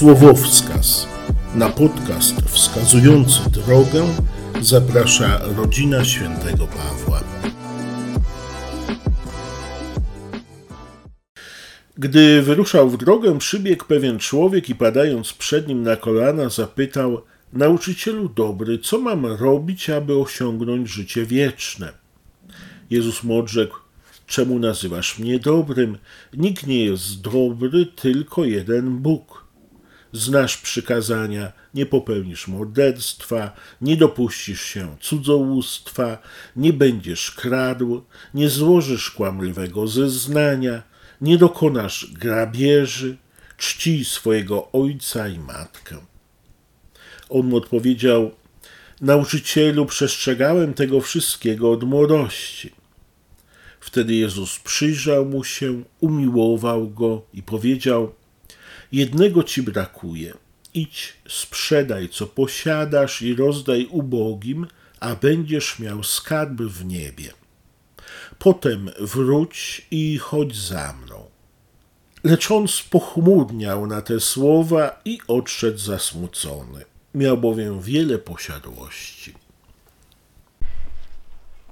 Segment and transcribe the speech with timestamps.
[0.00, 1.06] Słowowskaz.
[1.54, 4.06] Na podcast wskazujący drogę
[4.60, 7.20] zaprasza rodzina świętego Pawła.
[11.98, 17.22] Gdy wyruszał w drogę, przybiegł pewien człowiek i padając przed nim na kolana zapytał:
[17.52, 21.92] Nauczycielu dobry, co mam robić, aby osiągnąć życie wieczne?
[22.90, 23.76] Jezus mu odrzekł:
[24.26, 25.98] Czemu nazywasz mnie dobrym?
[26.34, 29.39] Nikt nie jest dobry, tylko jeden Bóg
[30.12, 36.18] znasz przykazania, nie popełnisz morderstwa, nie dopuścisz się cudzołóstwa,
[36.56, 40.82] nie będziesz kradł, nie złożysz kłamliwego zeznania,
[41.20, 43.16] nie dokonasz grabieży,
[43.56, 45.96] czci swojego ojca i matkę.
[47.28, 48.30] On mu odpowiedział:
[49.00, 52.72] Nauczycielu, przestrzegałem tego wszystkiego od młodości.
[53.80, 58.12] Wtedy Jezus przyjrzał mu się, umiłował go i powiedział:
[58.92, 60.34] Jednego ci brakuje.
[60.74, 64.66] Idź, sprzedaj, co posiadasz i rozdaj ubogim,
[65.00, 67.32] a będziesz miał skarb w niebie.
[68.38, 71.24] Potem wróć i chodź za mną.
[72.24, 76.84] Lecz on spochmurniał na te słowa i odszedł zasmucony.
[77.14, 79.34] Miał bowiem wiele posiadłości.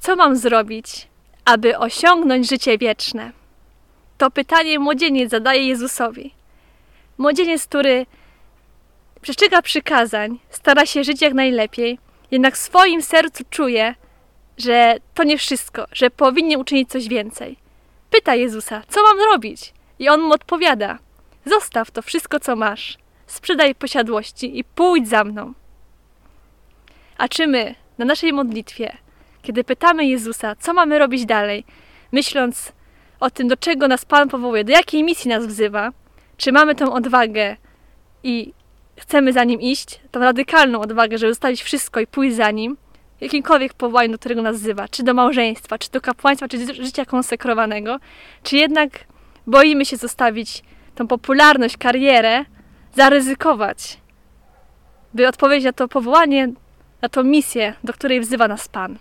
[0.00, 1.08] Co mam zrobić,
[1.44, 3.32] aby osiągnąć życie wieczne?
[4.18, 6.37] To pytanie młodzieniec zadaje Jezusowi.
[7.18, 8.06] Młodzieniec, który
[9.20, 11.98] przestrzega przykazań, stara się żyć jak najlepiej,
[12.30, 13.94] jednak w swoim sercu czuje,
[14.58, 17.56] że to nie wszystko, że powinien uczynić coś więcej.
[18.10, 19.72] Pyta Jezusa, co mam robić?
[19.98, 20.98] I on mu odpowiada:
[21.44, 25.54] Zostaw to wszystko, co masz, sprzedaj posiadłości i pójdź za mną.
[27.18, 28.96] A czy my na naszej modlitwie,
[29.42, 31.64] kiedy pytamy Jezusa, co mamy robić dalej,
[32.12, 32.72] myśląc
[33.20, 35.92] o tym, do czego nas Pan powołuje, do jakiej misji nas wzywa,
[36.38, 37.56] czy mamy tą odwagę
[38.22, 38.52] i
[38.96, 42.76] chcemy za nim iść, tą radykalną odwagę, żeby zostawić wszystko i pójść za nim,
[43.20, 47.04] jakimkolwiek powołaniu, do którego nas wzywa, czy do małżeństwa, czy do kapłaństwa, czy do życia
[47.04, 47.98] konsekrowanego,
[48.42, 48.90] czy jednak
[49.46, 50.62] boimy się zostawić
[50.94, 52.44] tą popularność, karierę,
[52.94, 53.98] zaryzykować,
[55.14, 56.48] by odpowiedzieć na to powołanie,
[57.02, 58.98] na tą misję, do której wzywa nas Pan.